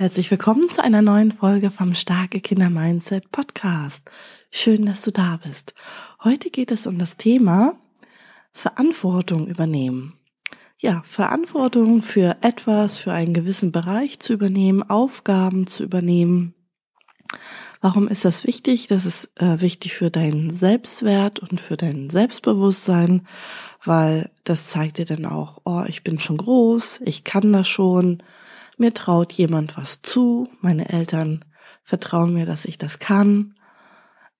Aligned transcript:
Herzlich 0.00 0.30
willkommen 0.30 0.68
zu 0.68 0.80
einer 0.80 1.02
neuen 1.02 1.32
Folge 1.32 1.70
vom 1.70 1.92
Starke 1.92 2.40
Kinder 2.40 2.70
Mindset 2.70 3.32
Podcast. 3.32 4.08
Schön, 4.48 4.86
dass 4.86 5.02
du 5.02 5.10
da 5.10 5.40
bist. 5.42 5.74
Heute 6.22 6.50
geht 6.50 6.70
es 6.70 6.86
um 6.86 6.98
das 6.98 7.16
Thema 7.16 7.74
Verantwortung 8.52 9.48
übernehmen. 9.48 10.16
Ja, 10.78 11.02
Verantwortung 11.04 12.00
für 12.00 12.36
etwas, 12.42 12.96
für 12.96 13.12
einen 13.12 13.34
gewissen 13.34 13.72
Bereich 13.72 14.20
zu 14.20 14.34
übernehmen, 14.34 14.88
Aufgaben 14.88 15.66
zu 15.66 15.82
übernehmen. 15.82 16.54
Warum 17.80 18.06
ist 18.06 18.24
das 18.24 18.46
wichtig? 18.46 18.86
Das 18.86 19.04
ist 19.04 19.32
äh, 19.40 19.60
wichtig 19.60 19.94
für 19.94 20.12
deinen 20.12 20.52
Selbstwert 20.52 21.40
und 21.40 21.60
für 21.60 21.76
dein 21.76 22.08
Selbstbewusstsein, 22.08 23.26
weil 23.82 24.30
das 24.44 24.68
zeigt 24.68 24.98
dir 24.98 25.06
dann 25.06 25.26
auch, 25.26 25.60
oh, 25.64 25.82
ich 25.88 26.04
bin 26.04 26.20
schon 26.20 26.36
groß, 26.36 27.00
ich 27.04 27.24
kann 27.24 27.52
das 27.52 27.66
schon, 27.66 28.22
mir 28.78 28.94
traut 28.94 29.32
jemand 29.32 29.76
was 29.76 30.02
zu, 30.02 30.48
meine 30.60 30.88
Eltern 30.88 31.44
vertrauen 31.82 32.34
mir, 32.34 32.46
dass 32.46 32.64
ich 32.64 32.78
das 32.78 32.98
kann. 32.98 33.54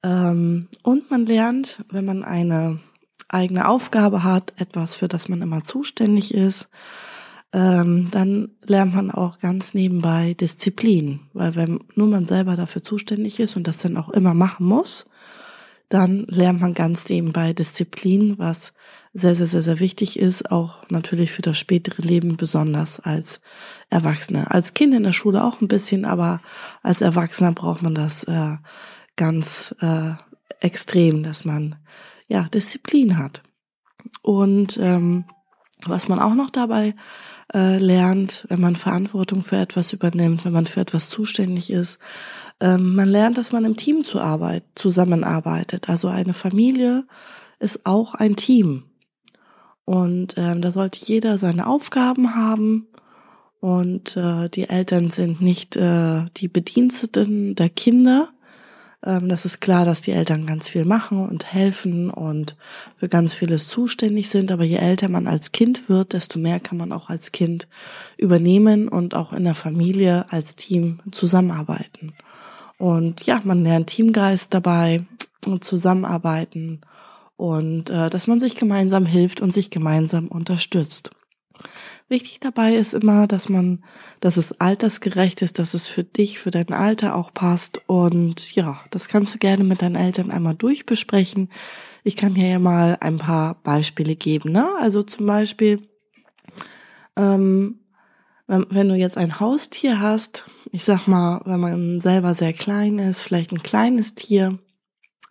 Ähm, 0.03 0.69
und 0.83 1.11
man 1.11 1.27
lernt, 1.27 1.85
wenn 1.91 2.05
man 2.05 2.25
eine 2.25 2.81
eigene 3.29 3.69
Aufgabe 3.69 4.23
hat, 4.23 4.53
etwas, 4.61 4.95
für 4.95 5.09
das 5.09 5.29
man 5.29 5.43
immer 5.43 5.65
zuständig 5.65 6.35
ist, 6.35 6.69
ähm, 7.53 8.09
dann 8.11 8.51
lernt 8.67 8.95
man 8.95 9.11
auch 9.11 9.39
ganz 9.39 9.75
nebenbei 9.75 10.35
Disziplin. 10.35 11.21
Weil 11.33 11.55
wenn 11.55 11.81
nur 11.95 12.09
man 12.09 12.27
selber 12.27 12.57
dafür 12.57 12.83
zuständig 12.83 13.41
ist 13.41 13.57
und 13.57 13.67
das 13.67 13.79
dann 13.79 13.97
auch 13.97 14.11
immer 14.11 14.35
machen 14.35 14.67
muss, 14.67 15.07
dann 15.89 16.27
lernt 16.29 16.61
man 16.61 16.75
ganz 16.75 17.09
nebenbei 17.09 17.53
Disziplin, 17.53 18.39
was 18.39 18.73
sehr, 19.15 19.35
sehr, 19.35 19.47
sehr, 19.47 19.63
sehr 19.63 19.81
wichtig 19.81 20.19
ist, 20.19 20.51
auch 20.51 20.83
natürlich 20.91 21.33
für 21.33 21.43
das 21.43 21.57
spätere 21.57 22.03
Leben, 22.03 22.37
besonders 22.37 23.01
als 23.01 23.41
Erwachsener. 23.89 24.53
Als 24.55 24.75
Kind 24.75 24.95
in 24.95 25.03
der 25.03 25.13
Schule 25.13 25.43
auch 25.43 25.61
ein 25.61 25.69
bisschen, 25.69 26.05
aber 26.05 26.41
als 26.83 27.01
Erwachsener 27.01 27.53
braucht 27.53 27.83
man 27.83 27.95
das 27.95 28.25
äh, 28.25 28.57
ganz 29.17 29.75
äh, 29.81 30.13
extrem, 30.61 31.23
dass 31.23 31.45
man 31.45 31.77
ja 32.29 32.45
Disziplin 32.45 33.19
hat. 33.19 33.43
Und 34.23 34.79
ähm, 34.81 35.25
was 35.87 36.09
man 36.09 36.19
auch 36.19 36.35
noch 36.35 36.51
dabei 36.51 36.95
äh, 37.55 37.79
lernt, 37.79 38.47
wenn 38.49 38.61
man 38.61 38.77
Verantwortung 38.77 39.43
für 39.43 39.57
etwas 39.57 39.93
übernimmt, 39.93 40.45
wenn 40.45 40.53
man 40.53 40.67
für 40.67 40.81
etwas 40.81 41.09
zuständig 41.09 41.71
ist, 41.71 41.99
ähm, 42.61 42.95
man 42.95 43.09
lernt, 43.09 43.39
dass 43.39 43.53
man 43.53 43.65
im 43.65 43.77
Team 43.77 44.05
zu 44.05 44.21
Arbeit, 44.21 44.65
zusammenarbeitet. 44.75 45.89
Also 45.89 46.09
eine 46.09 46.35
Familie 46.35 47.05
ist 47.59 47.87
auch 47.87 48.15
ein 48.15 48.37
Team. 48.37 48.85
Und 49.85 50.35
ähm, 50.37 50.61
da 50.61 50.71
sollte 50.71 51.01
jeder 51.03 51.39
seine 51.39 51.67
Aufgaben 51.67 52.35
haben. 52.35 52.89
Und 53.61 54.17
äh, 54.17 54.49
die 54.51 54.69
Eltern 54.69 55.11
sind 55.11 55.41
nicht 55.41 55.77
äh, 55.77 56.27
die 56.37 56.49
Bediensteten 56.49 57.55
der 57.55 57.71
Kinder. 57.71 58.29
Ähm, 59.05 59.29
das 59.29 59.45
ist 59.45 59.61
klar, 59.61 59.85
dass 59.85 60.01
die 60.01 60.13
Eltern 60.13 60.47
ganz 60.47 60.69
viel 60.69 60.85
machen 60.85 61.29
und 61.29 61.53
helfen 61.53 62.11
und 62.11 62.57
für 62.97 63.09
ganz 63.09 63.35
vieles 63.35 63.69
zuständig 63.69 64.29
sind. 64.29 64.51
Aber 64.53 64.65
je 64.65 64.77
älter 64.77 65.09
man 65.09 65.27
als 65.27 65.53
Kind 65.53 65.89
wird, 65.89 66.13
desto 66.13 66.39
mehr 66.39 66.61
kann 66.61 66.79
man 66.79 66.93
auch 66.93 67.09
als 67.09 67.33
Kind 67.33 67.69
übernehmen 68.17 68.89
und 68.89 69.15
auch 69.15 69.33
in 69.33 69.45
der 69.45 69.55
Familie 69.55 70.27
als 70.31 70.57
Team 70.57 70.99
zusammenarbeiten. 71.11 72.15
Und 72.79 73.27
ja, 73.27 73.41
man 73.45 73.65
lernt 73.65 73.89
Teamgeist 73.89 74.55
dabei 74.55 75.05
und 75.47 75.65
zusammenarbeiten 75.65 76.81
und 77.37 77.91
äh, 77.91 78.11
dass 78.11 78.27
man 78.27 78.41
sich 78.41 78.57
gemeinsam 78.57 79.07
hilft 79.07 79.41
und 79.41 79.53
sich 79.53 79.71
gemeinsam 79.71 80.29
unterstützt. 80.29 81.11
Wichtig 82.11 82.41
dabei 82.41 82.75
ist 82.75 82.95
immer, 82.95 83.27
dass 83.27 83.51
man, 83.51 83.85
dass 84.21 84.39
es 84.39 84.59
altersgerecht 84.61 85.43
ist, 85.43 85.59
dass 85.59 85.75
es 85.75 85.89
für 85.89 86.05
dich, 86.05 86.39
für 86.39 86.51
dein 86.51 86.73
Alter 86.73 87.15
auch 87.15 87.35
passt. 87.35 87.83
Und 87.87 88.55
ja, 88.55 88.81
das 88.91 89.09
kannst 89.09 89.35
du 89.35 89.39
gerne 89.39 89.63
mit 89.63 89.83
deinen 89.83 89.97
Eltern 89.97 90.31
einmal 90.31 90.57
durchbesprechen. 90.57 91.51
Ich 92.05 92.17
kann 92.17 92.35
hier 92.35 92.49
ja 92.49 92.59
mal 92.59 92.97
ein 93.01 93.19
paar 93.19 93.57
Beispiele 93.63 94.17
geben. 94.17 94.53
Ne? 94.53 94.67
Also 94.81 95.03
zum 95.03 95.27
Beispiel, 95.27 95.87
ähm, 97.15 97.81
wenn, 98.47 98.65
wenn 98.71 98.89
du 98.89 98.95
jetzt 98.95 99.19
ein 99.19 99.39
Haustier 99.39 100.01
hast, 100.01 100.47
ich 100.73 100.85
sag 100.85 101.09
mal, 101.09 101.43
wenn 101.45 101.61
man 101.61 102.01
selber 102.01 102.33
sehr 102.33 102.55
klein 102.55 102.99
ist, 102.99 103.21
vielleicht 103.21 103.53
ein 103.53 103.63
kleines 103.63 104.15
Tier, 104.15 104.59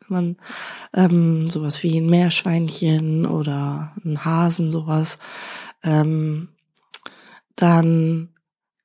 man 0.10 0.38
ähm, 0.94 1.50
sowas 1.50 1.82
wie 1.82 1.98
ein 1.98 2.08
Meerschweinchen 2.08 3.26
oder 3.26 3.96
ein 4.06 4.24
Hasen, 4.24 4.70
sowas, 4.70 5.18
ähm, 5.84 6.50
dann 7.58 8.30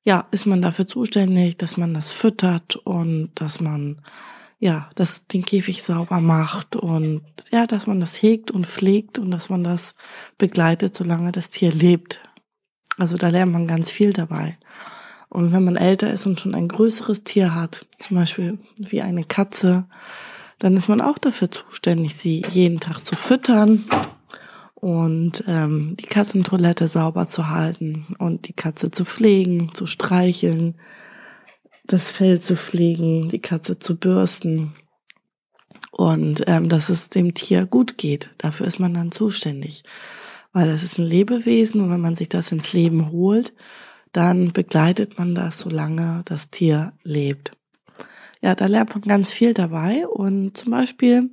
ja, 0.03 0.27
ist 0.31 0.45
man 0.45 0.61
dafür 0.61 0.85
zuständig, 0.85 1.57
dass 1.57 1.77
man 1.77 1.93
das 1.93 2.11
füttert 2.11 2.75
und 2.75 3.31
dass 3.35 3.61
man 3.61 4.01
ja, 4.59 4.89
das 4.95 5.27
den 5.27 5.43
Käfig 5.43 5.83
sauber 5.83 6.21
macht 6.21 6.77
und 6.77 7.21
ja, 7.51 7.65
dass 7.65 7.85
man 7.85 7.99
das 7.99 8.21
hegt 8.21 8.49
und 8.49 8.65
pflegt 8.65 9.19
und 9.19 9.29
dass 9.29 9.49
man 9.49 9.61
das 9.61 9.93
begleitet, 10.37 10.95
solange 10.95 11.33
das 11.33 11.49
Tier 11.49 11.71
lebt. 11.73 12.21
Also 12.97 13.17
da 13.17 13.27
lernt 13.27 13.51
man 13.51 13.67
ganz 13.67 13.91
viel 13.91 14.13
dabei. 14.13 14.57
Und 15.27 15.51
wenn 15.51 15.65
man 15.65 15.75
älter 15.75 16.13
ist 16.13 16.25
und 16.25 16.39
schon 16.39 16.55
ein 16.55 16.69
größeres 16.69 17.23
Tier 17.23 17.53
hat, 17.53 17.85
zum 17.99 18.15
Beispiel 18.15 18.59
wie 18.77 19.01
eine 19.01 19.25
Katze, 19.25 19.85
dann 20.59 20.77
ist 20.77 20.87
man 20.87 21.01
auch 21.01 21.17
dafür 21.17 21.51
zuständig, 21.51 22.15
sie 22.15 22.43
jeden 22.49 22.79
Tag 22.79 22.99
zu 22.99 23.17
füttern 23.17 23.83
und 24.83 25.43
ähm, 25.47 25.95
die 25.99 26.05
Katzentoilette 26.05 26.87
sauber 26.87 27.27
zu 27.27 27.49
halten 27.49 28.15
und 28.19 28.47
die 28.47 28.53
Katze 28.53 28.91
zu 28.91 29.05
pflegen, 29.05 29.71
zu 29.73 29.85
streicheln, 29.85 30.75
das 31.85 32.09
Fell 32.09 32.41
zu 32.41 32.55
pflegen, 32.55 33.29
die 33.29 33.41
Katze 33.41 33.79
zu 33.79 33.97
bürsten 33.97 34.73
und 35.91 36.43
ähm, 36.47 36.69
dass 36.69 36.89
es 36.89 37.09
dem 37.09 37.33
Tier 37.33 37.65
gut 37.65 37.97
geht. 37.97 38.29
Dafür 38.37 38.67
ist 38.67 38.79
man 38.79 38.93
dann 38.93 39.11
zuständig 39.11 39.83
weil 40.53 40.69
es 40.69 40.83
ist 40.83 40.99
ein 40.99 41.05
Lebewesen 41.05 41.81
und 41.81 41.89
wenn 41.89 41.99
man 41.99 42.15
sich 42.15 42.29
das 42.29 42.51
ins 42.51 42.71
Leben 42.73 43.11
holt, 43.11 43.53
dann 44.13 44.53
begleitet 44.53 45.17
man 45.17 45.33
das, 45.35 45.59
solange 45.59 46.21
das 46.25 46.51
Tier 46.51 46.93
lebt. 47.03 47.57
Ja, 48.41 48.53
da 48.53 48.67
lernt 48.67 48.91
man 48.91 49.01
ganz 49.01 49.33
viel 49.33 49.53
dabei 49.53 50.07
und 50.07 50.55
zum 50.55 50.71
Beispiel, 50.71 51.31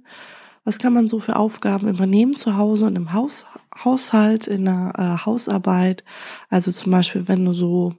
was 0.64 0.78
kann 0.78 0.92
man 0.92 1.08
so 1.08 1.20
für 1.20 1.36
Aufgaben 1.36 1.88
übernehmen 1.88 2.34
zu 2.34 2.56
Hause 2.56 2.86
und 2.86 2.96
im 2.96 3.12
Haus, 3.12 3.46
Haushalt, 3.84 4.46
in 4.46 4.66
der 4.66 4.92
äh, 4.96 5.26
Hausarbeit. 5.26 6.04
Also 6.48 6.70
zum 6.70 6.92
Beispiel, 6.92 7.28
wenn 7.28 7.44
du 7.44 7.52
so 7.52 7.94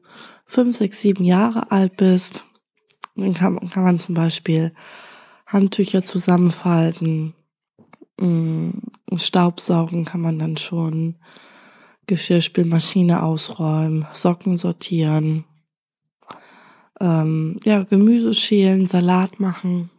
fünf, 0.46 0.78
sechs, 0.78 1.02
sieben 1.02 1.24
Jahre 1.24 1.72
alt 1.72 1.98
bist, 1.98 2.46
dann 3.16 3.34
kann, 3.34 3.70
kann 3.70 3.84
man 3.84 4.00
zum 4.00 4.16
Beispiel 4.16 4.74
Handtücher 5.48 6.04
zusammenfalten, 6.04 7.34
Mm, 8.22 8.70
Staubsaugen 9.16 10.06
kann 10.06 10.22
man 10.22 10.38
dann 10.38 10.56
schon, 10.56 11.18
Geschirrspülmaschine 12.06 13.24
ausräumen, 13.24 14.06
Socken 14.14 14.58
sortieren, 14.58 15.46
ähm, 17.00 17.60
ja, 17.64 17.84
Gemüse 17.84 18.34
schälen, 18.34 18.86
Salat 18.86 19.40
machen, 19.40 19.90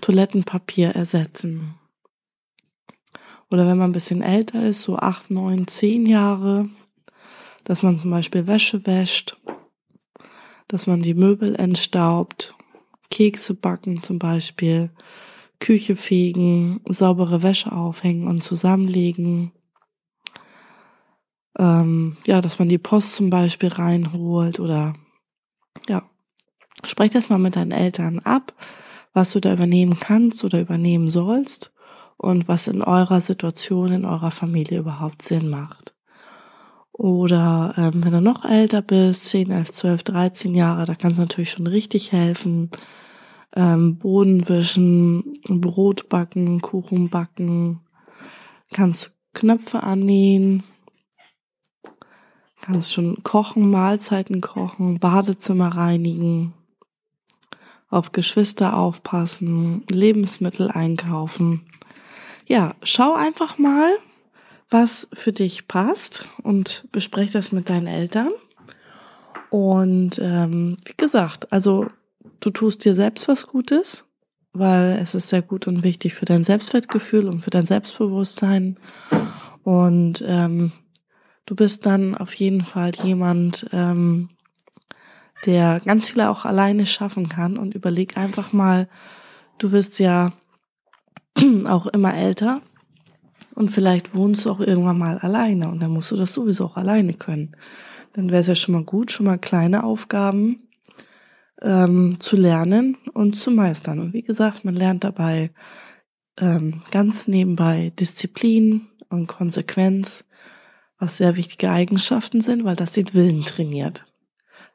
Toilettenpapier 0.00 0.90
ersetzen. 0.90 1.74
Oder 3.52 3.66
wenn 3.66 3.76
man 3.76 3.90
ein 3.90 3.92
bisschen 3.92 4.22
älter 4.22 4.64
ist, 4.64 4.80
so 4.80 4.96
acht, 4.96 5.30
neun, 5.30 5.66
zehn 5.66 6.06
Jahre, 6.06 6.70
dass 7.64 7.82
man 7.82 7.98
zum 7.98 8.10
Beispiel 8.10 8.46
Wäsche 8.46 8.86
wäscht, 8.86 9.36
dass 10.68 10.86
man 10.86 11.02
die 11.02 11.12
Möbel 11.12 11.54
entstaubt, 11.56 12.54
Kekse 13.10 13.52
backen 13.52 14.02
zum 14.02 14.18
Beispiel, 14.18 14.88
Küche 15.60 15.96
fegen, 15.96 16.80
saubere 16.88 17.42
Wäsche 17.42 17.72
aufhängen 17.72 18.26
und 18.26 18.42
zusammenlegen. 18.42 19.52
Ähm, 21.58 22.16
ja, 22.24 22.40
dass 22.40 22.58
man 22.58 22.70
die 22.70 22.78
Post 22.78 23.14
zum 23.16 23.28
Beispiel 23.28 23.68
reinholt 23.68 24.60
oder 24.60 24.94
ja, 25.90 26.08
sprech 26.86 27.10
das 27.10 27.28
mal 27.28 27.38
mit 27.38 27.56
deinen 27.56 27.72
Eltern 27.72 28.18
ab, 28.20 28.54
was 29.12 29.30
du 29.30 29.40
da 29.40 29.52
übernehmen 29.52 29.98
kannst 29.98 30.42
oder 30.42 30.58
übernehmen 30.58 31.10
sollst 31.10 31.70
und 32.22 32.46
was 32.46 32.68
in 32.68 32.82
eurer 32.82 33.20
Situation, 33.20 33.92
in 33.92 34.04
eurer 34.04 34.30
Familie 34.30 34.78
überhaupt 34.78 35.22
Sinn 35.22 35.48
macht. 35.48 35.92
Oder 36.92 37.74
ähm, 37.76 38.04
wenn 38.04 38.12
du 38.12 38.20
noch 38.20 38.44
älter 38.44 38.80
bist, 38.80 39.24
10, 39.24 39.50
11, 39.50 39.72
12, 39.72 40.02
13 40.04 40.54
Jahre, 40.54 40.84
da 40.84 40.94
kannst 40.94 41.18
du 41.18 41.22
natürlich 41.22 41.50
schon 41.50 41.66
richtig 41.66 42.12
helfen. 42.12 42.70
Ähm, 43.56 43.98
Boden 43.98 44.48
wischen, 44.48 45.40
Brot 45.48 46.08
backen, 46.08 46.60
Kuchen 46.60 47.10
backen, 47.10 47.80
kannst 48.72 49.16
Knöpfe 49.34 49.82
annähen, 49.82 50.62
kannst 52.60 52.92
schon 52.92 53.16
kochen, 53.24 53.68
Mahlzeiten 53.68 54.40
kochen, 54.40 55.00
Badezimmer 55.00 55.68
reinigen, 55.74 56.54
auf 57.88 58.12
Geschwister 58.12 58.76
aufpassen, 58.76 59.82
Lebensmittel 59.90 60.70
einkaufen. 60.70 61.62
Ja, 62.46 62.74
schau 62.82 63.14
einfach 63.14 63.58
mal, 63.58 63.90
was 64.70 65.08
für 65.12 65.32
dich 65.32 65.68
passt 65.68 66.26
und 66.42 66.86
besprech 66.92 67.30
das 67.30 67.52
mit 67.52 67.68
deinen 67.68 67.86
Eltern. 67.86 68.30
Und 69.50 70.18
ähm, 70.18 70.76
wie 70.86 70.96
gesagt, 70.96 71.52
also 71.52 71.86
du 72.40 72.50
tust 72.50 72.84
dir 72.84 72.94
selbst 72.94 73.28
was 73.28 73.46
Gutes, 73.46 74.04
weil 74.52 74.98
es 75.02 75.14
ist 75.14 75.28
sehr 75.28 75.42
gut 75.42 75.66
und 75.66 75.82
wichtig 75.82 76.14
für 76.14 76.24
dein 76.24 76.42
Selbstwertgefühl 76.42 77.28
und 77.28 77.40
für 77.40 77.50
dein 77.50 77.66
Selbstbewusstsein. 77.66 78.78
Und 79.62 80.24
ähm, 80.26 80.72
du 81.46 81.54
bist 81.54 81.86
dann 81.86 82.16
auf 82.16 82.34
jeden 82.34 82.64
Fall 82.64 82.92
jemand, 83.04 83.66
ähm, 83.72 84.30
der 85.44 85.80
ganz 85.80 86.08
viele 86.08 86.30
auch 86.30 86.44
alleine 86.44 86.86
schaffen 86.86 87.28
kann. 87.28 87.58
Und 87.58 87.74
überleg 87.74 88.16
einfach 88.16 88.52
mal, 88.52 88.88
du 89.58 89.72
wirst 89.72 89.98
ja 89.98 90.32
auch 91.66 91.86
immer 91.86 92.14
älter 92.14 92.62
und 93.54 93.70
vielleicht 93.70 94.14
wohnst 94.14 94.44
du 94.44 94.50
auch 94.50 94.60
irgendwann 94.60 94.98
mal 94.98 95.18
alleine 95.18 95.68
und 95.68 95.80
dann 95.80 95.90
musst 95.90 96.10
du 96.10 96.16
das 96.16 96.32
sowieso 96.32 96.66
auch 96.66 96.76
alleine 96.76 97.14
können. 97.14 97.56
Dann 98.14 98.30
wäre 98.30 98.40
es 98.40 98.46
ja 98.46 98.54
schon 98.54 98.74
mal 98.74 98.84
gut, 98.84 99.10
schon 99.10 99.26
mal 99.26 99.38
kleine 99.38 99.84
Aufgaben 99.84 100.68
ähm, 101.62 102.20
zu 102.20 102.36
lernen 102.36 102.96
und 103.14 103.36
zu 103.36 103.50
meistern. 103.50 104.00
Und 104.00 104.12
wie 104.12 104.22
gesagt, 104.22 104.64
man 104.64 104.74
lernt 104.74 105.04
dabei 105.04 105.52
ähm, 106.38 106.80
ganz 106.90 107.28
nebenbei 107.28 107.92
Disziplin 107.98 108.88
und 109.08 109.26
Konsequenz, 109.26 110.24
was 110.98 111.16
sehr 111.16 111.36
wichtige 111.36 111.70
Eigenschaften 111.70 112.40
sind, 112.40 112.64
weil 112.64 112.76
das 112.76 112.92
den 112.92 113.12
Willen 113.14 113.44
trainiert. 113.44 114.04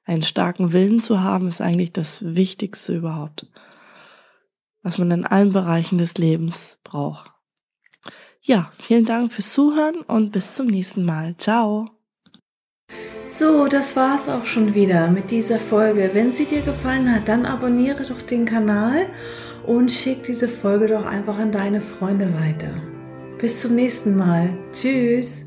Einen 0.06 0.22
starken 0.22 0.72
Willen 0.72 1.00
zu 1.00 1.22
haben, 1.22 1.48
ist 1.48 1.62
eigentlich 1.62 1.92
das 1.92 2.24
Wichtigste 2.24 2.96
überhaupt, 2.96 3.48
was 4.88 4.98
man 4.98 5.12
in 5.12 5.26
allen 5.26 5.52
Bereichen 5.52 5.98
des 5.98 6.14
Lebens 6.18 6.80
braucht. 6.86 7.34
Ja, 8.42 8.72
vielen 8.82 9.04
Dank 9.04 9.34
fürs 9.34 9.52
Zuhören 9.52 9.98
und 10.08 10.32
bis 10.32 10.56
zum 10.56 10.68
nächsten 10.68 11.04
Mal. 11.04 11.36
Ciao. 11.38 11.90
So, 13.30 13.68
das 13.68 13.98
war's 13.98 14.30
auch 14.30 14.46
schon 14.46 14.74
wieder 14.74 15.10
mit 15.10 15.32
dieser 15.32 15.60
Folge. 15.60 16.12
Wenn 16.14 16.32
sie 16.32 16.46
dir 16.46 16.62
gefallen 16.62 17.14
hat, 17.14 17.28
dann 17.28 17.46
abonniere 17.46 18.06
doch 18.06 18.22
den 18.22 18.46
Kanal 18.46 19.10
und 19.66 19.92
schick 19.92 20.24
diese 20.24 20.48
Folge 20.48 20.88
doch 20.88 21.06
einfach 21.06 21.38
an 21.38 21.52
deine 21.52 21.82
Freunde 21.82 22.34
weiter. 22.34 22.74
Bis 23.38 23.62
zum 23.62 23.76
nächsten 23.76 24.16
Mal. 24.16 24.58
Tschüss. 24.72 25.47